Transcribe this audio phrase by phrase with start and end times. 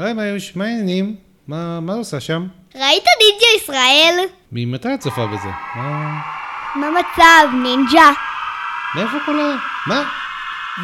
[0.00, 1.16] היי מאיוש, מה העניינים?
[1.48, 2.46] מה מה עושה שם?
[2.74, 4.14] ראית נינג'ה ישראל?
[4.52, 5.48] ממתי את צופה בזה?
[5.76, 6.20] מה...
[6.74, 8.10] מה מצב, נינג'ה?
[8.94, 9.56] מאיפה כל ה...
[9.86, 10.04] מה?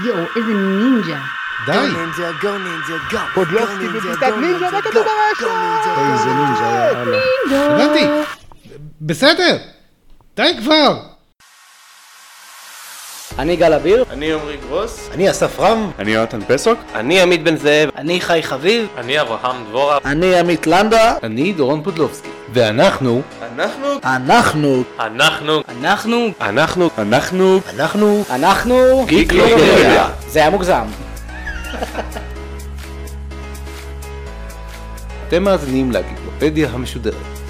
[0.04, 1.18] יואו, איזה נינג'ה.
[1.66, 1.72] די!
[1.72, 3.19] נינג'ה, go ninja, go.
[3.34, 5.46] פודלובסקי בפיסת נינג'ה, מה כתוב ברשת?
[6.12, 6.93] איזה נינג'ה,
[7.51, 7.85] יאללה.
[7.85, 8.07] הבנתי!
[9.01, 9.57] בסדר!
[10.37, 11.16] די כבר!
[13.39, 14.05] אני גל אביר.
[14.11, 15.09] אני עמרי גרוס.
[15.14, 15.91] אני אסף רם.
[15.98, 16.79] אני יונתן פסוק.
[16.95, 17.91] אני עמית בן זאב.
[17.96, 18.87] אני חי חביב.
[18.96, 19.98] אני אברהם דבורה.
[20.05, 21.15] אני עמית לנדה.
[21.23, 22.29] אני דורון פודלובסקי.
[22.52, 23.23] ואנחנו...
[23.57, 23.88] אנחנו...
[24.05, 24.83] אנחנו...
[25.01, 25.62] אנחנו...
[25.69, 26.30] אנחנו...
[26.41, 26.88] אנחנו...
[26.98, 27.60] אנחנו...
[27.74, 28.24] אנחנו...
[28.30, 29.05] אנחנו...
[29.09, 30.09] גיקלוגיה.
[30.29, 30.84] זה היה מוגזם.
[35.29, 37.45] אתם מאזינים לגיקלופדיה המשודרת.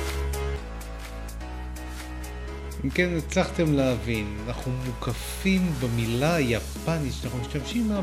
[2.87, 8.01] אם כן הצלחתם להבין, אנחנו מוקפים במילה היפנית שאנחנו משתמשים בה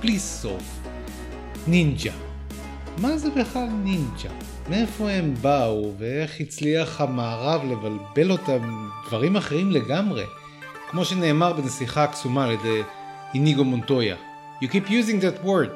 [0.00, 0.62] בלי סוף.
[1.66, 2.12] נינג'ה.
[2.98, 4.30] מה זה בכלל נינג'ה?
[4.70, 10.24] מאיפה הם באו ואיך הצליח המערב לבלבל אותם דברים אחרים לגמרי?
[10.90, 12.82] כמו שנאמר בנסיכה הקסומה על ידי
[13.34, 14.16] איניגו מונטויה.
[14.62, 15.70] You keep using that word.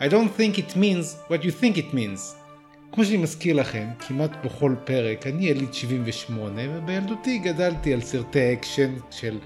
[0.00, 2.43] I don't think it means what you think it means.
[2.94, 8.92] כמו שאני מזכיר לכם, כמעט בכל פרק, אני יליד 78, ובילדותי גדלתי על סרטי אקשן
[9.10, 9.38] של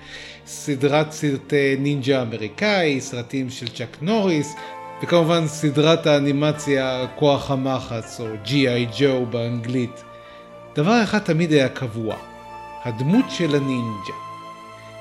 [0.46, 4.54] סדרת סרטי נינג'ה אמריקאי, סרטים של צ'אק נוריס,
[5.02, 8.98] וכמובן סדרת האנימציה כוח המחץ, או G.I.
[8.98, 10.04] ג'ו באנגלית.
[10.74, 12.16] דבר אחד תמיד היה קבוע,
[12.84, 14.14] הדמות של הנינג'ה.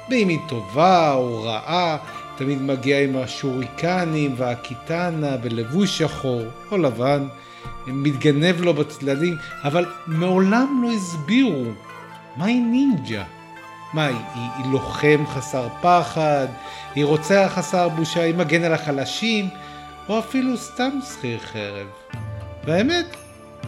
[0.09, 1.97] ואם היא טובה או רעה,
[2.37, 7.27] תמיד מגיעה עם השוריקנים והקיטנה בלבוש שחור או לבן.
[7.87, 11.65] מתגנב לו בצדדים, אבל מעולם לא הסבירו
[12.37, 13.23] מהי נינג'ה.
[13.93, 16.47] מה, היא, היא, היא לוחם חסר פחד,
[16.95, 19.49] היא רוצח חסר בושה, היא מגן על החלשים,
[20.09, 21.87] או אפילו סתם שכיר חרב.
[22.65, 23.05] והאמת,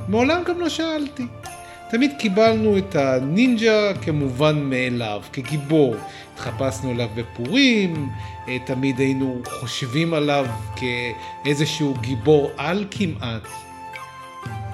[0.07, 1.27] מעולם גם לא שאלתי.
[1.89, 5.95] תמיד קיבלנו את הנינג'ה כמובן מאליו, כגיבור.
[6.33, 8.09] התחפשנו אליו בפורים,
[8.47, 13.47] אה, תמיד היינו חושבים עליו כאיזשהו גיבור על כמעט.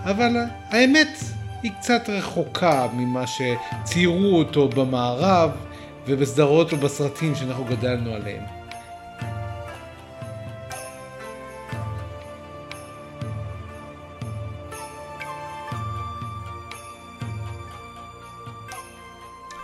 [0.05, 0.35] אבל
[0.69, 1.17] האמת
[1.63, 5.51] היא קצת רחוקה ממה שציירו אותו במערב
[6.07, 8.43] ובסדרות ובסרטים שאנחנו גדלנו עליהם.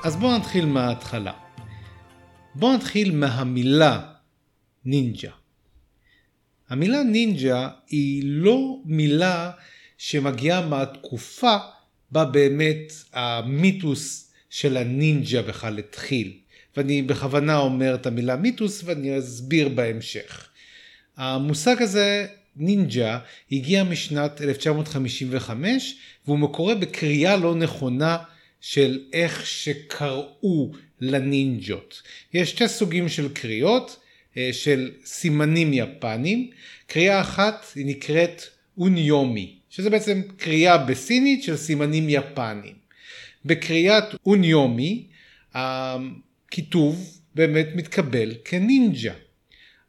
[0.03, 1.33] אז בואו נתחיל מההתחלה.
[2.55, 3.99] בואו נתחיל מהמילה
[4.85, 5.31] נינג'ה.
[6.69, 9.51] המילה נינג'ה היא לא מילה
[10.03, 11.57] שמגיעה מהתקופה
[12.11, 16.33] בה באמת המיתוס של הנינג'ה בכלל התחיל.
[16.77, 20.47] ואני בכוונה אומר את המילה מיתוס ואני אסביר בהמשך.
[21.17, 23.19] המושג הזה, נינג'ה,
[23.51, 25.95] הגיע משנת 1955
[26.25, 28.17] והוא מקורה בקריאה לא נכונה
[28.61, 32.01] של איך שקראו לנינג'ות.
[32.33, 33.99] יש שתי סוגים של קריאות,
[34.37, 36.51] אה, של סימנים יפנים.
[36.87, 38.43] קריאה אחת היא נקראת
[38.77, 39.60] אוניומי.
[39.71, 42.75] שזה בעצם קריאה בסינית של סימנים יפניים.
[43.45, 45.07] בקריאת אוניומי
[45.53, 49.13] הכיתוב באמת מתקבל כנינג'ה.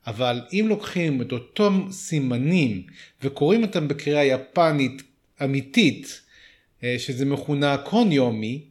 [0.06, 2.82] אבל אם לוקחים את אותם סימנים
[3.22, 5.03] וקוראים אותם בקריאה יפנית
[5.44, 6.20] אמיתית,
[6.84, 8.64] אה, שזה מכונה קוניומי,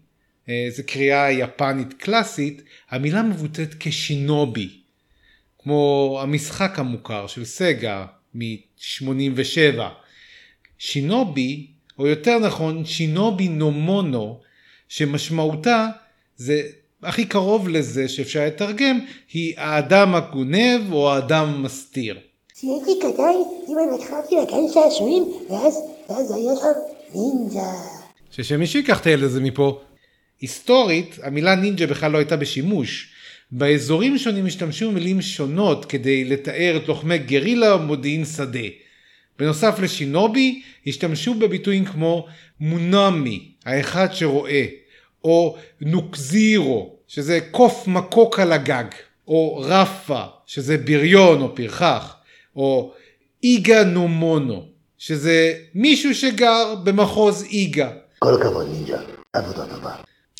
[0.50, 4.70] אה, זה קריאה יפנית קלאסית, המילה מבוטאת כשינובי.
[5.60, 8.06] כמו המשחק המוכר של סגה
[8.36, 10.01] מ-87.
[10.84, 11.68] שינובי,
[12.00, 14.40] או יותר נכון שינובי נומונו,
[14.88, 15.88] שמשמעותה
[16.38, 16.62] זה
[17.04, 19.00] הכי קרוב לזה שאפשר לתרגם,
[19.34, 22.18] היא האדם הגונב או האדם המסתיר.
[22.56, 23.34] כשהייתי קטן,
[23.70, 25.78] אמא לקחה אותי לגן שעשועים, ואז,
[26.10, 26.80] ואז היה שם
[27.16, 27.72] נינג'ה.
[28.32, 29.82] ששמישהו ייקח את הילד הזה מפה.
[30.40, 33.10] היסטורית, המילה נינג'ה בכלל לא הייתה בשימוש.
[33.52, 38.68] באזורים שונים השתמשו במילים שונות כדי לתאר את לוחמי גרילה או מודיעין שדה.
[39.42, 42.28] בנוסף לשינובי, השתמשו בביטויים כמו
[42.60, 44.66] מונמי, האחד שרואה,
[45.24, 48.84] או נוקזירו, שזה קוף מקוק על הגג,
[49.28, 52.16] או רפה, שזה בריון או פרחח,
[52.56, 52.94] או
[53.44, 54.66] איגה נומונו,
[54.98, 57.92] שזה מישהו שגר במחוז איגה.
[58.20, 58.98] כל הכבוד נינג'ה,
[59.34, 59.96] עבודה טובה.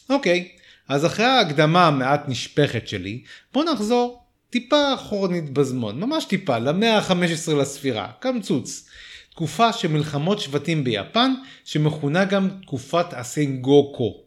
[0.10, 0.48] אוקיי,
[0.90, 3.24] אז אחרי ההקדמה המעט נשפכת שלי,
[3.54, 4.21] בואו נחזור
[4.52, 8.90] טיפה אחורנית בזמן, ממש טיפה, למאה ה-15 לספירה, קמצוץ.
[9.30, 11.34] תקופה של מלחמות שבטים ביפן,
[11.66, 14.18] שמכונה גם תקופת הסנגוקו.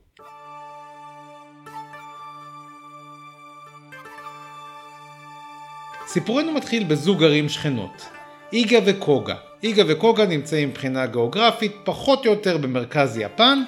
[6.06, 8.06] סיפורנו מתחיל בזוג ערים שכנות.
[8.52, 9.36] איגה וקוגה.
[9.62, 13.62] איגה וקוגה נמצאים מבחינה גיאוגרפית פחות או יותר במרכז יפן,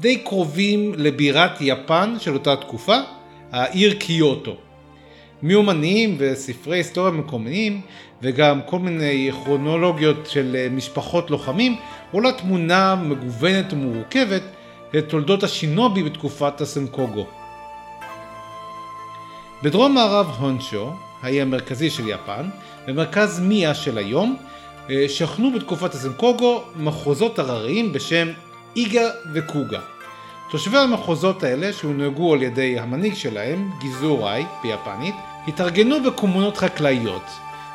[0.00, 2.96] די קרובים לבירת יפן של אותה תקופה,
[3.52, 4.67] העיר קיוטו.
[5.42, 7.80] מיומנים וספרי היסטוריה מקומיים
[8.22, 11.76] וגם כל מיני כרונולוגיות של אה, משפחות לוחמים
[12.12, 14.42] עולה תמונה מגוונת ומורכבת
[14.92, 17.26] לתולדות השינובי בתקופת הסנקוגו.
[19.62, 20.92] בדרום מערב הונשו,
[21.22, 22.48] האי המרכזי של יפן,
[22.86, 24.36] במרכז מיה של היום,
[24.90, 28.28] אה, שכנו בתקופת הסנקוגו מחוזות הרריים בשם
[28.76, 29.80] איגה וקוגה.
[30.50, 35.14] תושבי המחוזות האלה, שהונהגו על ידי המנהיג שלהם, גיזוראי ביפנית,
[35.48, 37.22] התארגנו בקומונות חקלאיות,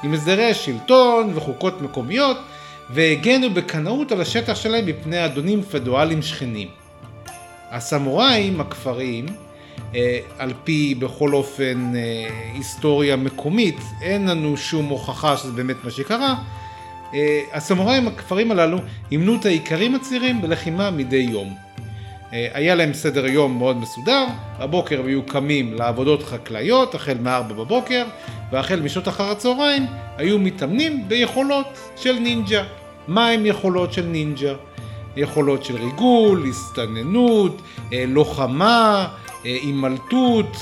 [0.03, 2.37] עם הסדרי שלטון וחוקות מקומיות,
[2.89, 6.67] והגנו בקנאות על השטח שלהם מפני אדונים פדואלים שכנים.
[7.71, 9.25] הסמוראים הכפריים,
[9.95, 15.91] אה, על פי בכל אופן אה, היסטוריה מקומית, אין לנו שום הוכחה שזה באמת מה
[15.91, 16.35] שקרה,
[17.13, 18.77] אה, הסמוראים הכפרים הללו
[19.11, 21.72] אימנו את האיכרים הצעירים בלחימה מדי יום.
[22.33, 24.25] אה, היה להם סדר יום מאוד מסודר,
[24.59, 28.06] בבוקר היו קמים לעבודות חקלאיות החל מ-4 בבוקר,
[28.51, 29.85] והחל משעות אחר הצהריים
[30.18, 32.63] היו מתאמנים ביכולות של נינג'ה.
[33.07, 34.53] מה הם יכולות של נינג'ה?
[35.15, 37.62] יכולות של ריגול, הסתננות,
[37.94, 39.07] אה, לוחמה,
[39.44, 40.57] הימלטות,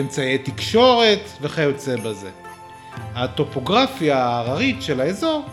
[0.00, 2.30] אמצעי תקשורת וכיוצא בזה.
[3.14, 5.44] הטופוגרפיה ההררית של האזור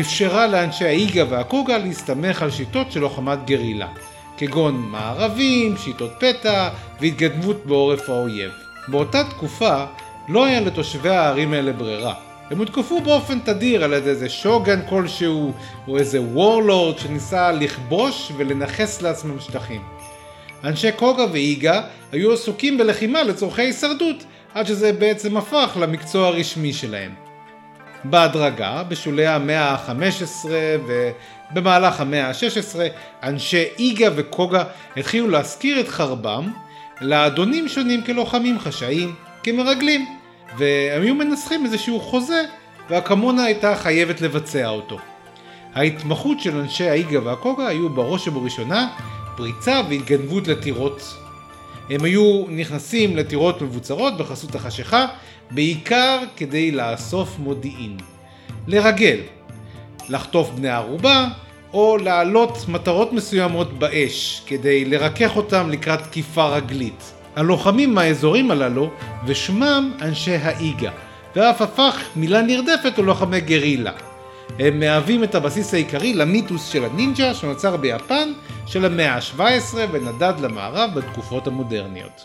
[0.00, 3.88] אפשרה לאנשי האיגה והקוגה להסתמך על שיטות של לוחמת גרילה,
[4.36, 6.68] כגון מערבים, שיטות פתע
[7.00, 8.50] והתגנבות בעורף האויב.
[8.88, 9.84] באותה תקופה
[10.28, 12.14] לא היה לתושבי הערים האלה ברירה.
[12.50, 15.52] הם הותקפו באופן תדיר על ידי איזה שוגן כלשהו,
[15.88, 19.82] או איזה וורלורד שניסה לכבוש ולנכס לעצמם שטחים.
[20.64, 21.82] אנשי קוגה ואיגה
[22.12, 27.14] היו עסוקים בלחימה לצורכי הישרדות, עד שזה בעצם הפך למקצוע הרשמי שלהם.
[28.04, 30.48] בהדרגה, בשולי המאה ה-15
[31.52, 32.78] ובמהלך המאה ה-16,
[33.22, 34.64] אנשי איגה וקוגה
[34.96, 36.50] התחילו להשכיר את חרבם
[37.00, 40.06] לאדונים שונים כלוחמים חשאיים, כמרגלים,
[40.58, 42.44] והם היו מנסחים איזשהו חוזה,
[42.90, 44.98] והקמונה הייתה חייבת לבצע אותו.
[45.74, 48.88] ההתמחות של אנשי האיגה והקוגה היו בראש ובראשונה
[49.36, 51.14] פריצה והתגנבות לטירות.
[51.90, 55.06] הם היו נכנסים לטירות מבוצרות בחסות החשיכה
[55.50, 57.96] בעיקר כדי לאסוף מודיעין.
[58.66, 59.18] לרגל,
[60.08, 61.28] לחטוף בני ערובה,
[61.72, 67.12] או להעלות מטרות מסוימות באש, כדי לרכך אותם לקראת תקיפה רגלית.
[67.36, 68.90] הלוחמים מהאזורים הללו,
[69.26, 70.90] ושמם אנשי האיגה,
[71.36, 73.92] ואף הפך מילה נרדפת ללוחמי גרילה.
[74.58, 78.32] הם מהווים את הבסיס העיקרי למיתוס של הנינג'ה שנוצר ביפן
[78.66, 82.24] של המאה ה-17 ונדד למערב בתקופות המודרניות.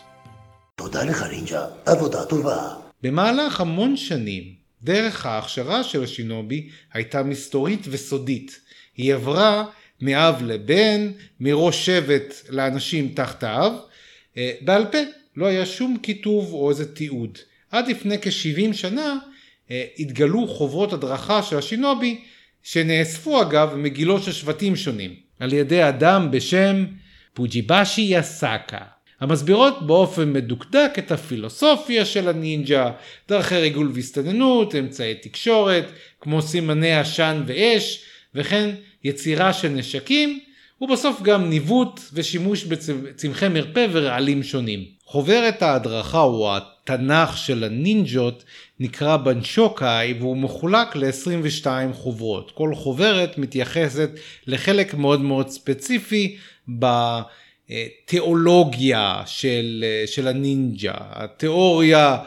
[0.76, 2.58] תודה לך נינג'ה, עבודה טובה.
[3.02, 8.60] במהלך המון שנים, דרך ההכשרה של השינובי הייתה מסתורית וסודית.
[8.96, 9.64] היא עברה
[10.00, 11.10] מאב לבן,
[11.40, 13.72] מראש שבט לאנשים תחת האב,
[14.36, 14.98] אה, בעל פה,
[15.36, 17.38] לא היה שום כיתוב או איזה תיעוד.
[17.70, 19.18] עד לפני כ-70 שנה
[19.70, 22.20] אה, התגלו חוברות הדרכה של השינובי,
[22.62, 26.86] שנאספו אגב מגילות של שבטים שונים, על ידי אדם בשם
[27.34, 28.84] פוג'יבאשי יסאקה.
[29.20, 32.90] המסבירות באופן מדוקדק את הפילוסופיה של הנינג'ה,
[33.28, 35.84] דרכי ריגול והסתננות, אמצעי תקשורת,
[36.20, 38.70] כמו סימני עשן ואש, וכן
[39.04, 40.40] יצירה של נשקים,
[40.80, 44.84] ובסוף גם ניווט ושימוש בצמחי מרפא ורעלים שונים.
[45.04, 48.44] חוברת ההדרכה או התנ"ך של הנינג'ות
[48.80, 52.50] נקרא בנשוקאי והוא מחולק ל-22 חוברות.
[52.50, 54.10] כל חוברת מתייחסת
[54.46, 56.36] לחלק מאוד מאוד ספציפי
[57.70, 62.18] בתיאולוגיה של, של הנינג'ה, התיאוריה,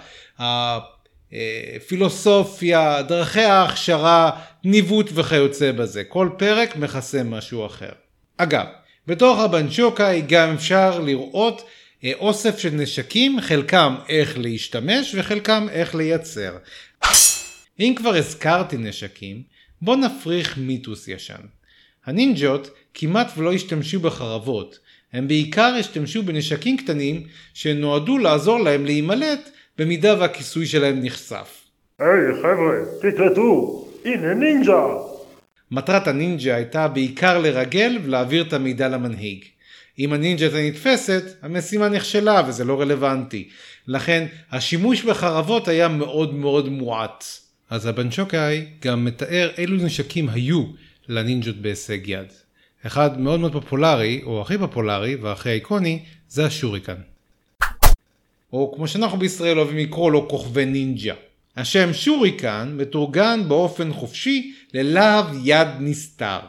[1.32, 4.32] הפילוסופיה, דרכי ההכשרה,
[4.64, 6.04] ניווט וכיוצא בזה.
[6.04, 7.92] כל פרק מכסה משהו אחר.
[8.38, 8.66] אגב,
[9.08, 11.62] בתוך הבנשוקאי גם אפשר לראות
[12.04, 16.58] אה, אוסף של נשקים, חלקם איך להשתמש וחלקם איך לייצר.
[17.80, 19.44] אם כבר הזכרתי נשקים,
[19.82, 21.42] בוא נפריך מיתוס ישן.
[22.06, 24.80] הנינג'ות כמעט ולא השתמשו בחרבות,
[25.14, 31.62] הם בעיקר השתמשו בנשקים קטנים שנועדו לעזור להם להימלט במידה והכיסוי שלהם נחשף.
[32.00, 34.84] היי hey, חבר'ה, תקלטו, הנה נינג'ה!
[35.72, 39.46] מטרת הנינג'ה הייתה בעיקר לרגל ולהעביר את המידע למנהיג.
[40.00, 43.50] אם הנינג'ה הייתה נתפסת, המשימה נכשלה וזה לא רלוונטי.
[43.88, 47.24] לכן השימוש בחרבות היה מאוד מאוד מועט.
[47.70, 50.64] אז הבנצ'וקאי גם מתאר אילו נשקים היו
[51.10, 52.43] לנינג'ות בהישג יד.
[52.88, 56.00] אחד מאוד מאוד פופולרי, או הכי פופולרי והכי איקוני,
[56.30, 56.96] זה השוריקן.
[58.54, 61.14] או כמו שאנחנו בישראל אוהבים לקרוא לו כוכבי נינג'ה.
[61.58, 66.40] השם שוריקן מתורגן באופן חופשי ללהב יד נסתר.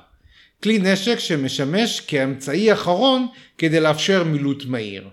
[0.63, 3.27] כלי נשק שמשמש כאמצעי אחרון
[3.59, 5.09] כדי לאפשר מילוט מהיר.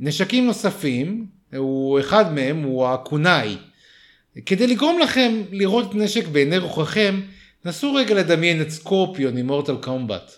[0.00, 3.56] נשקים נוספים, הוא אחד מהם הוא הקונאי.
[4.46, 7.20] כדי לגרום לכם לראות נשק בעיני רוחכם,
[7.64, 10.36] נסו רגע לדמיין את סקורפיון ממורטל קומבט.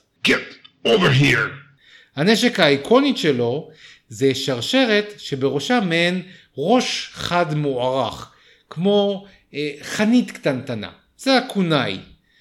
[2.16, 3.70] הנשק האיקונית שלו
[4.08, 6.22] זה שרשרת שבראשה מעין
[6.58, 8.32] ראש חד מוארך,
[8.70, 10.90] כמו אה, חנית קטנטנה.
[11.18, 11.98] זה הקונאי.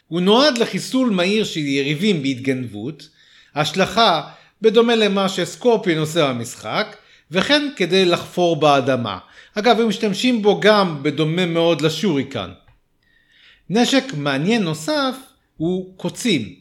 [0.07, 3.09] הוא נועד לחיסול מהיר של יריבים בהתגנבות,
[3.55, 4.21] השלכה
[4.61, 6.95] בדומה למה שסקורפיון עושה במשחק,
[7.31, 9.17] וכן כדי לחפור באדמה.
[9.55, 12.49] אגב, הם משתמשים בו גם בדומה מאוד לשוריקן.
[13.69, 15.15] נשק מעניין נוסף
[15.57, 16.55] הוא קוצים.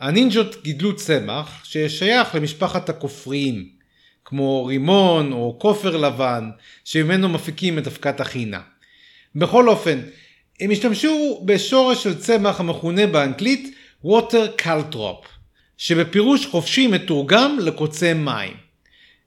[0.00, 3.68] הנינג'ות גידלו צמח ששייך למשפחת הכופריים,
[4.24, 6.50] כמו רימון או כופר לבן,
[6.84, 8.60] שממנו מפיקים את אבקת החינה.
[9.34, 10.00] בכל אופן,
[10.60, 13.74] הם השתמשו בשורש של צמח המכונה באנגלית
[14.04, 15.26] water caltrop,
[15.76, 18.56] שבפירוש חופשי מתורגם לקוצי מים.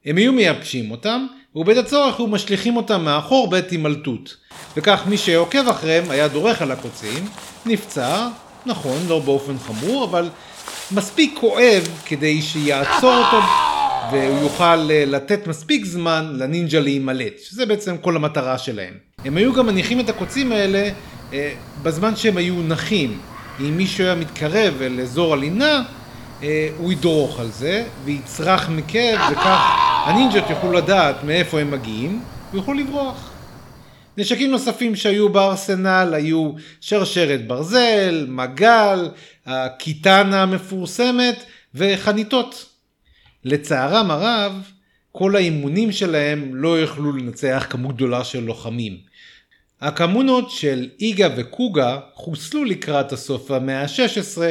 [0.05, 4.35] הם היו מייבשים אותם, ובעת הצורך היו משליכים אותם מאחור בעת הימלטות.
[4.77, 7.25] וכך מי שעוקב אחריהם היה דורך על הקוצים,
[7.65, 8.27] נפצע,
[8.65, 10.29] נכון, לא באופן חמור, אבל
[10.91, 13.37] מספיק כואב כדי שיעצור אותו
[14.11, 18.93] והוא יוכל אה, לתת מספיק זמן לנינג'ה להימלט, שזה בעצם כל המטרה שלהם.
[19.25, 20.89] הם היו גם מניחים את הקוצים האלה
[21.33, 23.19] אה, בזמן שהם היו נחים.
[23.59, 25.83] אם מישהו היה מתקרב אל אזור הלינה,
[26.77, 29.59] הוא ידרוך על זה ויצרח מכאב וכך
[30.05, 33.31] הנינג'ות יוכלו לדעת מאיפה הם מגיעים ויוכלו לברוח.
[34.17, 36.51] נשקים נוספים שהיו בארסנל היו
[36.81, 39.09] שרשרת ברזל, מגל,
[39.45, 41.43] הקיטנה המפורסמת
[41.75, 42.65] וחניתות.
[43.45, 44.71] לצערם הרב,
[45.11, 48.97] כל האימונים שלהם לא יכלו לנצח כמות גדולה של לוחמים.
[49.81, 54.41] הקמונות של איגה וקוגה חוסלו לקראת הסוף המאה ה-16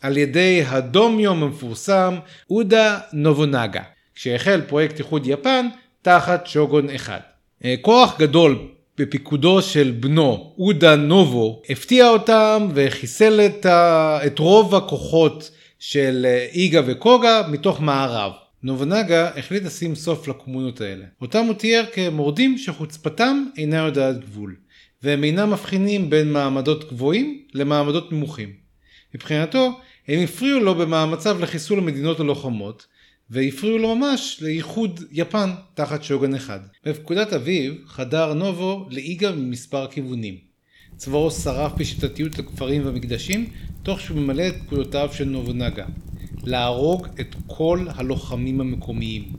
[0.00, 2.14] על ידי הדומיום המפורסם
[2.50, 3.82] אודה נובונגה,
[4.14, 5.66] כשהחל פרויקט איחוד יפן
[6.02, 7.20] תחת שוגון אחד.
[7.64, 8.58] אה, כוח גדול
[8.98, 14.18] בפיקודו של בנו אודה נובו הפתיע אותם וחיסל את, ה...
[14.26, 18.32] את רוב הכוחות של אה, איגה וקוגה מתוך מערב.
[18.62, 21.04] נובנגה החליט לשים סוף לקומונות האלה.
[21.20, 24.56] אותם הוא תיאר כמורדים שחוצפתם אינה יודעת גבול,
[25.02, 28.52] והם אינם מבחינים בין מעמדות גבוהים למעמדות נמוכים.
[29.14, 29.80] מבחינתו,
[30.10, 32.86] הם הפריעו לו במאמציו לחיסול המדינות הלוחמות,
[33.30, 36.60] והפריעו לו ממש לאיחוד יפן תחת שוגן אחד.
[36.84, 40.38] בפקודת אביב חדר נובו לאיגה ממספר כיוונים.
[40.96, 43.50] צבאו שרף בשיטתיות הכפרים והמקדשים,
[43.82, 45.86] תוך שהוא ממלא את פקודותיו של נובונגה.
[46.44, 49.32] להרוג את כל הלוחמים המקומיים.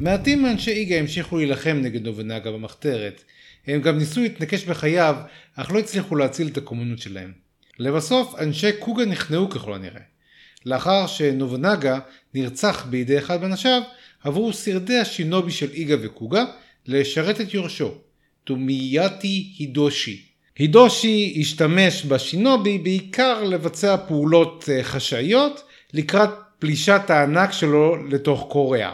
[0.00, 3.24] מעטים מאנשי איגה המשיכו להילחם נגד נובונגה במחתרת.
[3.66, 5.16] הם גם ניסו להתנקש בחייו,
[5.54, 7.45] אך לא הצליחו להציל את הקומונות שלהם.
[7.78, 10.00] לבסוף, אנשי קוגה נכנעו ככל הנראה.
[10.66, 11.98] לאחר שנובונגה
[12.34, 13.82] נרצח בידי אחד מאנשיו,
[14.24, 16.44] עברו שרדי השינובי של איגה וקוגה
[16.86, 17.94] לשרת את יורשו,
[18.44, 20.22] טומייתי הידושי.
[20.58, 28.92] הידושי השתמש בשינובי בעיקר לבצע פעולות אה, חשאיות לקראת פלישת הענק שלו לתוך קוריאה.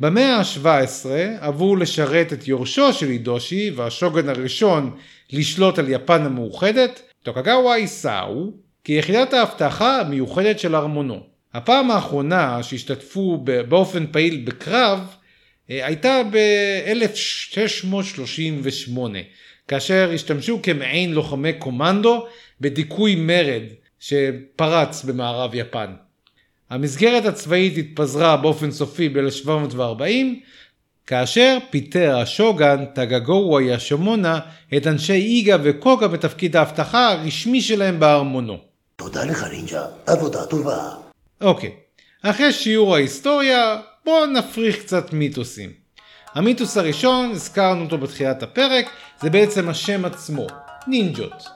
[0.00, 1.06] במאה ה-17
[1.40, 4.96] עברו לשרת את יורשו של הידושי והשוגן הראשון
[5.32, 8.50] לשלוט על יפן המאוחדת, טוקגאווה איסאו,
[8.84, 11.20] כיחידת האבטחה המיוחדת של ארמונו.
[11.54, 15.14] הפעם האחרונה שהשתתפו באופן פעיל בקרב
[15.70, 18.98] אה, הייתה ב-1638,
[19.68, 22.26] כאשר השתמשו כמעין לוחמי קומנדו
[22.60, 23.62] בדיכוי מרד
[24.00, 25.94] שפרץ במערב יפן.
[26.70, 30.02] המסגרת הצבאית התפזרה באופן סופי ב-1740,
[31.06, 34.38] כאשר פיטר השוגן טגגורו ישומונה
[34.76, 38.58] את אנשי איגה וקוגה בתפקיד האבטחה הרשמי שלהם בארמונו.
[38.96, 40.88] תודה לך נינג'ה, עבודה טובה.
[41.40, 41.72] אוקיי,
[42.22, 45.70] אחרי שיעור ההיסטוריה, בואו נפריך קצת מיתוסים.
[46.34, 48.86] המיתוס הראשון, הזכרנו אותו בתחילת הפרק,
[49.20, 50.46] זה בעצם השם עצמו,
[50.86, 51.48] נינג'ות.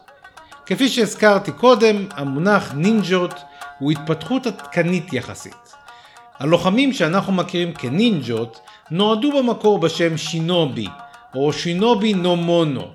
[0.66, 3.34] כפי שהזכרתי קודם, המונח נינג'ות
[3.78, 5.74] הוא התפתחות עדכנית יחסית.
[6.38, 10.86] הלוחמים שאנחנו מכירים כנינג'ות נועדו במקור בשם שינובי,
[11.34, 12.86] או שינובי נו מונו.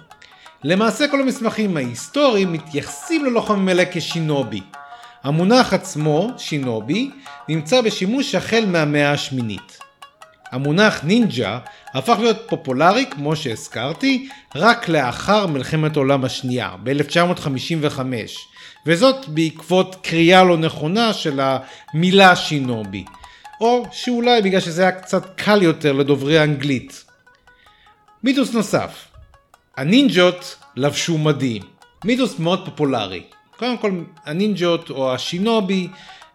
[0.63, 4.61] למעשה כל המסמכים ההיסטוריים מתייחסים ללוחמים אלה כשינובי.
[5.23, 7.11] המונח עצמו, שינובי,
[7.49, 9.79] נמצא בשימוש החל מהמאה השמינית.
[10.51, 11.59] המונח נינג'ה
[11.93, 17.99] הפך להיות פופולרי, כמו שהזכרתי, רק לאחר מלחמת העולם השנייה, ב-1955,
[18.85, 23.05] וזאת בעקבות קריאה לא נכונה של המילה שינובי,
[23.61, 27.05] או שאולי בגלל שזה היה קצת קל יותר לדוברי אנגלית.
[28.23, 29.07] מיתוס נוסף,
[29.77, 31.61] הנינג'ות לבשו מדים.
[32.05, 33.23] מיתוס מאוד פופולרי.
[33.57, 33.91] קודם כל,
[34.25, 35.87] הנינג'ות או השינובי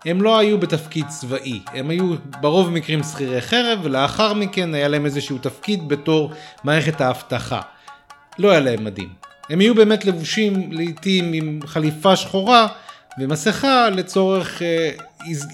[0.05, 5.07] הם לא היו בתפקיד צבאי, הם היו ברוב המקרים שכירי חרב, ולאחר מכן היה להם
[5.07, 6.33] איזשהו תפקיד בתור
[6.65, 7.61] מערכת האבטחה.
[8.39, 9.09] לא היה להם מדים.
[9.51, 12.67] הם היו באמת לבושים לעיתים עם חליפה שחורה
[13.19, 14.91] ומסכה לצורך אה,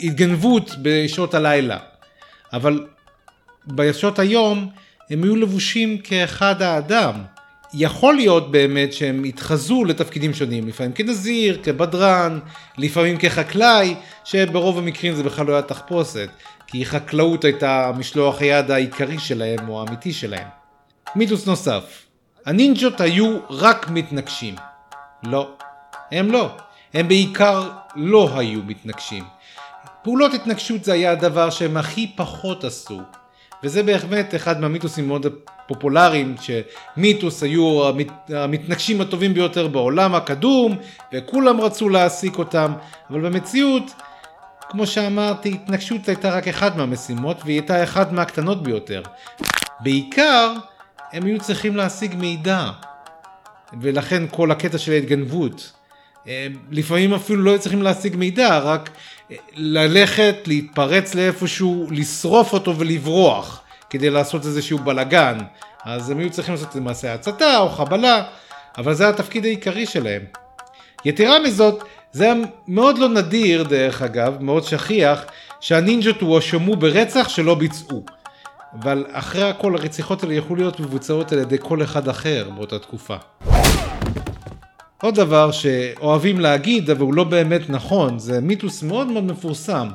[0.02, 1.78] התגנבות בשעות הלילה.
[2.52, 2.86] אבל
[3.66, 4.68] בשעות היום
[5.10, 7.14] הם היו לבושים כאחד האדם.
[7.74, 12.38] יכול להיות באמת שהם התחזו לתפקידים שונים, לפעמים כנזיר, כבדרן,
[12.78, 13.94] לפעמים כחקלאי,
[14.24, 16.28] שברוב המקרים זה בכלל לא היה תחפושת,
[16.66, 20.46] כי חקלאות הייתה משלוח היד העיקרי שלהם או האמיתי שלהם.
[21.16, 22.06] מיתוס נוסף,
[22.46, 24.54] הנינג'ות היו רק מתנגשים.
[25.22, 25.50] לא,
[26.12, 26.50] הם לא.
[26.94, 29.24] הם בעיקר לא היו מתנגשים.
[30.06, 33.00] פעולות התנגשות זה היה הדבר שהם הכי פחות עשו.
[33.62, 35.26] וזה באמת אחד מהמיתוסים מאוד
[35.66, 40.76] פופולריים, שמיתוס היו המת, המתנגשים הטובים ביותר בעולם הקדום,
[41.14, 42.72] וכולם רצו להעסיק אותם,
[43.10, 43.92] אבל במציאות,
[44.68, 49.02] כמו שאמרתי, התנגשות הייתה רק אחת מהמשימות, והיא הייתה אחת מהקטנות ביותר.
[49.80, 50.52] בעיקר,
[51.12, 52.70] הם היו צריכים להשיג מידע,
[53.80, 55.72] ולכן כל הקטע של ההתגנבות.
[56.70, 58.90] לפעמים אפילו לא היו צריכים להשיג מידע, רק
[59.54, 65.38] ללכת, להתפרץ לאיפשהו, לשרוף אותו ולברוח, כדי לעשות איזשהו בלאגן.
[65.84, 68.22] אז הם היו צריכים לעשות מעשה הצתה או חבלה,
[68.78, 70.22] אבל זה התפקיד העיקרי שלהם.
[71.04, 72.34] יתרה מזאת, זה היה
[72.68, 75.24] מאוד לא נדיר, דרך אגב, מאוד שכיח,
[75.60, 78.04] שהנינג'ות הואשמו ברצח שלא ביצעו.
[78.80, 83.16] אבל אחרי הכל הרציחות האלה יכלו להיות מבוצעות על ידי כל אחד אחר באותה תקופה.
[85.02, 89.88] עוד דבר שאוהבים להגיד, אבל הוא לא באמת נכון, זה מיתוס מאוד מאוד מפורסם.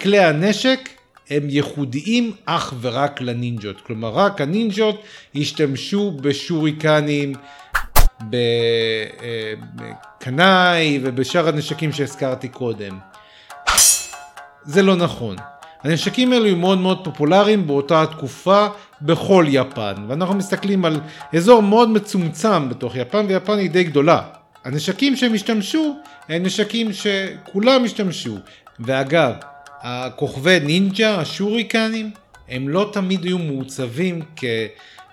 [0.00, 0.88] כלי הנשק
[1.30, 3.80] הם ייחודיים אך ורק לנינג'ות.
[3.80, 5.02] כלומר, רק הנינג'ות
[5.34, 7.32] השתמשו בשוריקנים,
[10.20, 12.98] בקנאי ובשאר הנשקים שהזכרתי קודם.
[14.64, 15.36] זה לא נכון.
[15.82, 18.66] הנשקים האלו היו מאוד מאוד פופולריים באותה התקופה
[19.02, 21.00] בכל יפן, ואנחנו מסתכלים על
[21.36, 24.22] אזור מאוד מצומצם בתוך יפן, ויפן היא די גדולה.
[24.64, 25.96] הנשקים שהם השתמשו
[26.28, 28.36] הם נשקים שכולם השתמשו,
[28.80, 29.32] ואגב,
[29.80, 32.10] הכוכבי נינג'ה, השוריקנים,
[32.48, 34.44] הם לא תמיד היו מעוצבים כ...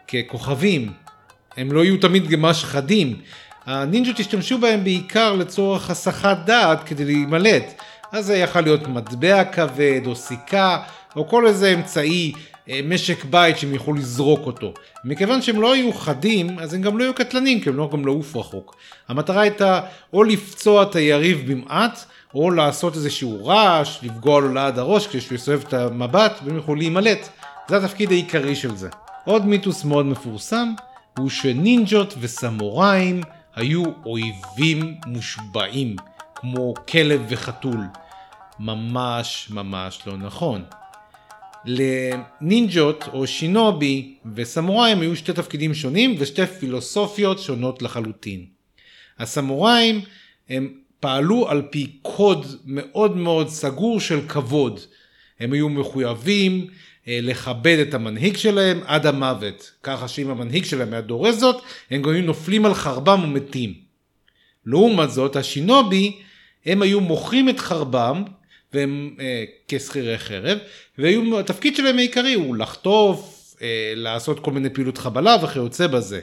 [0.07, 0.91] ככוכבים,
[1.57, 3.15] הם לא היו תמיד ממש חדים.
[3.65, 7.81] הנינג'ות השתמשו בהם בעיקר לצורך הסחת דעת כדי להימלט.
[8.11, 10.83] אז זה יכול להיות מטבע כבד או סיכה
[11.15, 12.33] או כל איזה אמצעי
[12.67, 14.73] משק בית שהם יוכלו לזרוק אותו.
[15.05, 18.05] מכיוון שהם לא היו חדים אז הם גם לא היו קטלנים כי הם לא גם
[18.05, 18.75] לעוף רחוק.
[19.07, 19.81] המטרה הייתה
[20.13, 25.35] או לפצוע את היריב במעט או לעשות איזשהו רעש, לפגוע לו ליד הראש כדי שהוא
[25.35, 27.29] יסובב את המבט והם יוכלו להימלט.
[27.67, 28.89] זה התפקיד העיקרי של זה.
[29.25, 30.73] עוד מיתוס מאוד מפורסם
[31.17, 33.21] הוא שנינג'ות וסמוראים
[33.55, 35.95] היו אויבים מושבעים.
[36.41, 37.79] כמו כלב וחתול.
[38.59, 40.63] ממש ממש לא נכון.
[41.65, 48.45] לנינג'ות או שינובי וסמוראים היו שתי תפקידים שונים ושתי פילוסופיות שונות לחלוטין.
[49.19, 50.01] הסמוראים
[50.49, 54.79] הם פעלו על פי קוד מאוד מאוד סגור של כבוד.
[55.39, 56.67] הם היו מחויבים
[57.07, 62.01] אה, לכבד את המנהיג שלהם עד המוות, ככה שאם המנהיג שלהם היה דורס זאת, הם
[62.01, 63.73] גם היו נופלים על חרבם ומתים.
[64.65, 66.17] לעומת זאת, השינובי
[66.65, 68.23] הם היו מוכרים את חרבם
[68.73, 70.57] והם אה, כשכירי חרב
[70.97, 76.19] והתפקיד שלהם העיקרי הוא לחטוף, אה, לעשות כל מיני פעילות חבלה וכיוצא בזה.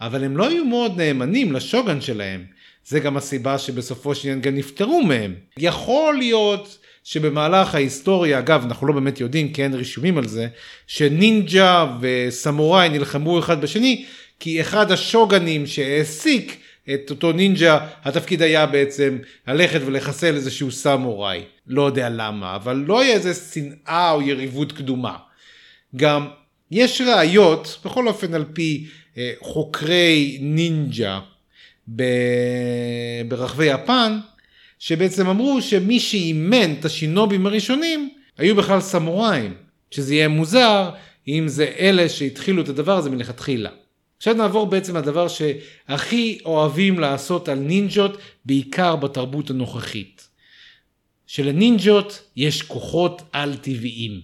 [0.00, 2.44] אבל הם לא היו מאוד נאמנים לשוגן שלהם.
[2.86, 5.34] זה גם הסיבה שבסופו של עניין גם נפטרו מהם.
[5.56, 10.48] יכול להיות שבמהלך ההיסטוריה, אגב אנחנו לא באמת יודעים כי אין רישומים על זה,
[10.86, 14.04] שנינג'ה וסמוראי נלחמו אחד בשני
[14.40, 16.61] כי אחד השוגנים שהעסיק
[16.94, 19.18] את אותו נינג'ה, התפקיד היה בעצם
[19.48, 21.42] ללכת ולחסל איזשהו סמוראי.
[21.66, 25.16] לא יודע למה, אבל לא היה איזה שנאה או יריבות קדומה.
[25.96, 26.28] גם
[26.70, 28.86] יש ראיות, בכל אופן על פי
[29.18, 31.20] אה, חוקרי נינג'ה
[31.96, 32.02] ב...
[33.28, 34.18] ברחבי יפן,
[34.78, 39.54] שבעצם אמרו שמי שאימן את השינובים הראשונים היו בכלל סמוראים,
[39.90, 40.90] שזה יהיה מוזר
[41.28, 43.70] אם זה אלה שהתחילו את הדבר הזה מלכתחילה.
[44.22, 50.28] עכשיו נעבור בעצם לדבר שהכי אוהבים לעשות על נינג'ות, בעיקר בתרבות הנוכחית.
[51.26, 54.20] שלנינג'ות יש כוחות על טבעיים.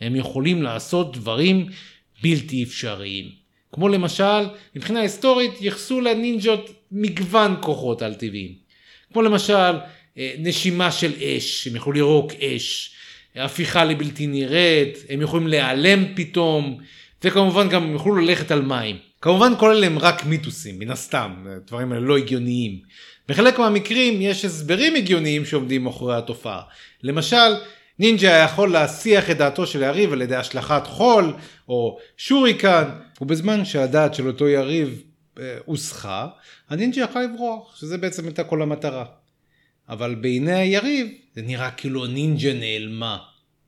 [0.00, 1.66] הם יכולים לעשות דברים
[2.22, 3.30] בלתי אפשריים.
[3.72, 8.54] כמו למשל, מבחינה היסטורית ייחסו לנינג'ות מגוון כוחות על טבעיים.
[9.12, 9.72] כמו למשל,
[10.18, 12.97] אה, נשימה של אש, הם יכולו לירוק אש,
[13.38, 16.78] הפיכה לבלתי נראית, הם יכולים להיעלם פתאום,
[17.24, 18.96] וכמובן גם הם יוכלו ללכת על מים.
[19.22, 22.78] כמובן כל אלה הם רק מיתוסים, מן הסתם, הדברים האלה לא הגיוניים.
[23.28, 26.62] בחלק מהמקרים יש הסברים הגיוניים שעומדים מאחורי התופעה.
[27.02, 27.54] למשל,
[27.98, 31.34] נינג'ה יכול להסיח את דעתו של היריב על ידי השלכת חול
[31.68, 32.84] או שוריקן,
[33.20, 35.02] ובזמן שהדעת של אותו יריב
[35.38, 36.26] אה, הוסחה,
[36.68, 39.04] הנינג'ה יכול לברוח, שזה בעצם הייתה כל המטרה.
[39.88, 43.18] אבל בעיני היריב זה נראה כאילו הנינג'ה נעלמה.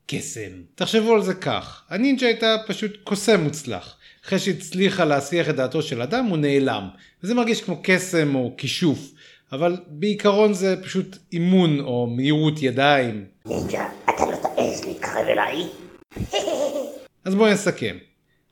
[0.06, 0.50] קסם.
[0.74, 3.96] תחשבו על זה כך, הנינג'ה הייתה פשוט קוסם מוצלח.
[4.24, 6.88] אחרי שהצליחה להסיח את דעתו של אדם הוא נעלם.
[7.22, 9.12] וזה מרגיש כמו קסם או כישוף.
[9.52, 13.24] אבל בעיקרון זה פשוט אימון או מהירות ידיים.
[13.46, 15.66] נינג'ה, אתה לא תעז להתקרב אליי?
[17.24, 17.96] אז בואו נסכם.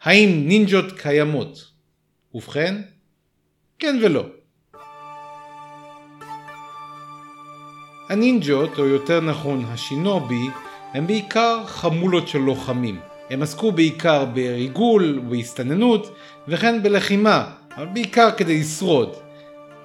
[0.02, 1.70] האם נינג'ות קיימות?
[2.35, 2.74] ובכן,
[3.78, 4.24] כן ולא.
[8.09, 10.49] הנינג'ות, או יותר נכון השינובי,
[10.94, 13.01] הם בעיקר חמולות של לוחמים.
[13.31, 16.14] הם עסקו בעיקר בריגול, בהסתננות,
[16.49, 17.44] וכן בלחימה,
[17.77, 19.12] אבל בעיקר כדי לשרוד.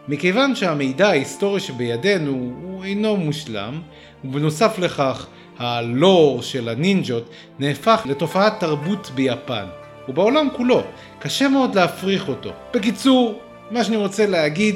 [0.07, 2.31] מכיוון שהמידע ההיסטורי שבידינו
[2.61, 3.81] הוא אינו מושלם,
[4.23, 5.27] ובנוסף לכך
[5.59, 9.65] הלור של הנינג'ות נהפך לתופעת תרבות ביפן,
[10.09, 10.81] ובעולם כולו,
[11.19, 12.49] קשה מאוד להפריך אותו.
[12.73, 13.39] בקיצור,
[13.71, 14.75] מה שאני רוצה להגיד,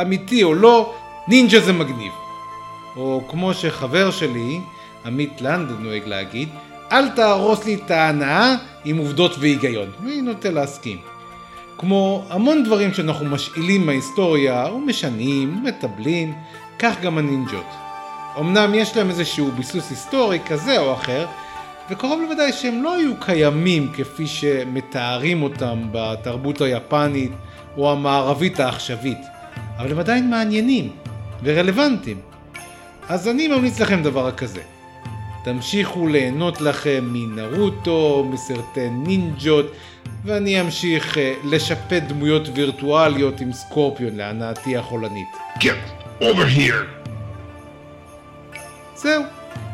[0.00, 0.94] אמיתי או לא,
[1.28, 2.29] נינג'ה זה מגניב.
[2.96, 4.60] או כמו שחבר שלי,
[5.06, 6.48] עמית לנדן נוהג להגיד,
[6.92, 9.88] אל תהרוס לי את ההנאה עם עובדות והיגיון.
[10.02, 10.98] אני נוטה להסכים.
[11.78, 16.34] כמו המון דברים שאנחנו משאילים מההיסטוריה, ומשנים, ומטבלים,
[16.78, 17.66] כך גם הנינג'ות.
[18.38, 21.26] אמנם יש להם איזשהו ביסוס היסטורי כזה או אחר,
[21.90, 27.32] וקרוב לוודאי שהם לא היו קיימים כפי שמתארים אותם בתרבות היפנית
[27.76, 29.18] או המערבית העכשווית,
[29.78, 30.90] אבל הם עדיין מעניינים
[31.42, 32.29] ורלוונטיים.
[33.10, 34.60] אז אני ממליץ לכם דבר כזה.
[35.44, 39.66] תמשיכו ליהנות לכם מנרוטו, מסרטי נינג'ות,
[40.24, 45.28] ואני אמשיך uh, לשפט דמויות וירטואליות עם סקורפיון להנאתי החולנית.
[45.58, 47.08] Get over here!
[48.96, 49.22] זהו,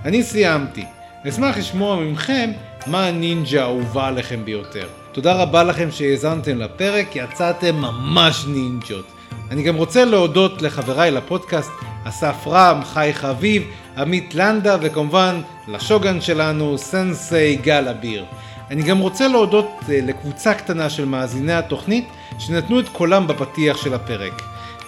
[0.04, 0.84] אני סיימתי.
[1.28, 2.50] אשמח לשמוע ממכם
[2.86, 4.88] מה הנינג'ה האהובה עליכם ביותר.
[5.12, 9.15] תודה רבה לכם שהאזנתם לפרק, יצאתם ממש נינג'ות.
[9.50, 11.70] אני גם רוצה להודות לחבריי לפודקאסט,
[12.04, 13.62] אסף רם, חי חביב,
[13.96, 18.24] עמית לנדה וכמובן לשוגן שלנו, סנסei גל אביר.
[18.70, 22.08] אני גם רוצה להודות אה, לקבוצה קטנה של מאזיני התוכנית
[22.38, 24.42] שנתנו את קולם בפתיח של הפרק.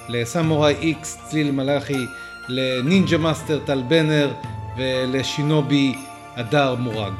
[0.08, 2.06] לסמוראי איקס, צליל מלאכי,
[2.48, 4.32] לנינג'ה מאסטר טל בנר
[4.76, 5.94] ולשינובי
[6.36, 7.14] הדר מורג.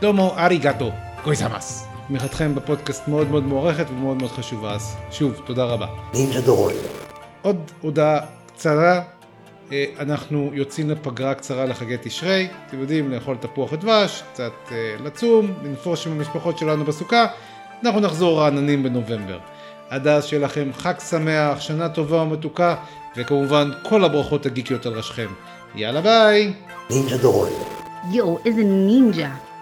[0.00, 1.93] どうもありがとう、ございます.
[2.08, 5.86] תמיכתכם בפודקאסט מאוד מאוד מוערכת ומאוד מאוד חשובה, אז שוב, תודה רבה.
[6.14, 6.72] נינג'ה דורון.
[7.42, 9.02] עוד הודעה קצרה,
[9.72, 15.52] אה, אנחנו יוצאים לפגרה קצרה לחגי תשרי, אתם יודעים, לאכול תפוח ודבש, קצת אה, לצום,
[15.62, 17.26] לנפוש עם המשפחות שלנו בסוכה,
[17.84, 19.38] אנחנו נחזור רעננים בנובמבר.
[19.90, 22.76] עד אז שיהיה לכם חג שמח, שנה טובה ומתוקה,
[23.16, 25.28] וכמובן כל הברכות הגיקיות על ראשכם.
[25.74, 26.52] יאללה ביי!
[26.90, 27.48] נינג'ה דורון.
[28.12, 29.53] יואו, איזה נינג'ה.